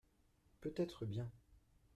[0.61, 1.31] Peut-être bien.